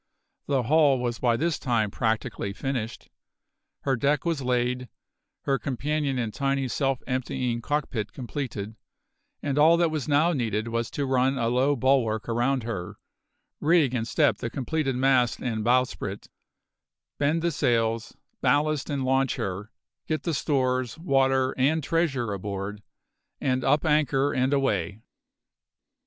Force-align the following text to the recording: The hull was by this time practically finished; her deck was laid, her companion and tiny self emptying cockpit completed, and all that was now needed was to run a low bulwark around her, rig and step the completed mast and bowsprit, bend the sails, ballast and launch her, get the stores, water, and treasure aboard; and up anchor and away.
The 0.47 0.63
hull 0.63 0.97
was 0.97 1.19
by 1.19 1.37
this 1.37 1.59
time 1.59 1.91
practically 1.91 2.53
finished; 2.53 3.11
her 3.81 3.95
deck 3.95 4.25
was 4.25 4.41
laid, 4.41 4.89
her 5.43 5.59
companion 5.59 6.17
and 6.17 6.33
tiny 6.33 6.67
self 6.69 7.03
emptying 7.05 7.61
cockpit 7.61 8.11
completed, 8.11 8.77
and 9.43 9.59
all 9.59 9.77
that 9.77 9.91
was 9.91 10.07
now 10.07 10.33
needed 10.33 10.69
was 10.69 10.89
to 10.89 11.05
run 11.05 11.37
a 11.37 11.49
low 11.49 11.75
bulwark 11.75 12.27
around 12.27 12.63
her, 12.63 12.97
rig 13.59 13.93
and 13.93 14.07
step 14.07 14.37
the 14.37 14.49
completed 14.49 14.95
mast 14.95 15.39
and 15.39 15.63
bowsprit, 15.63 16.27
bend 17.19 17.43
the 17.43 17.51
sails, 17.51 18.17
ballast 18.41 18.89
and 18.89 19.05
launch 19.05 19.35
her, 19.35 19.71
get 20.07 20.23
the 20.23 20.33
stores, 20.33 20.97
water, 20.97 21.53
and 21.59 21.83
treasure 21.83 22.33
aboard; 22.33 22.81
and 23.39 23.63
up 23.63 23.85
anchor 23.85 24.33
and 24.33 24.51
away. 24.51 24.97